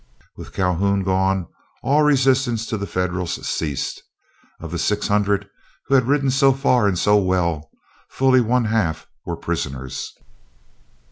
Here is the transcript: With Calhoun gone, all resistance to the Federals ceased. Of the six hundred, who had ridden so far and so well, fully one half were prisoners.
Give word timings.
With 0.35 0.53
Calhoun 0.53 1.03
gone, 1.03 1.45
all 1.83 2.01
resistance 2.01 2.65
to 2.65 2.75
the 2.75 2.87
Federals 2.87 3.47
ceased. 3.47 4.01
Of 4.59 4.71
the 4.71 4.79
six 4.79 5.07
hundred, 5.09 5.47
who 5.85 5.93
had 5.93 6.07
ridden 6.07 6.31
so 6.31 6.53
far 6.53 6.87
and 6.87 6.97
so 6.97 7.17
well, 7.17 7.69
fully 8.09 8.41
one 8.41 8.65
half 8.65 9.05
were 9.27 9.37
prisoners. 9.37 10.11